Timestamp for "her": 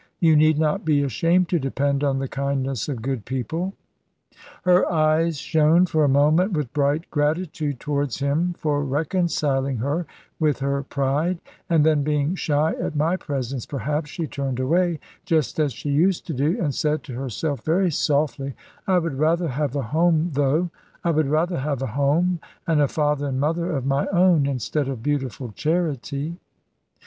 4.63-4.91, 9.77-10.07, 10.59-10.81